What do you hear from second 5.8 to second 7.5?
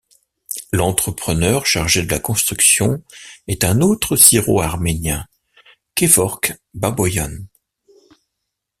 Kévork Baboyan.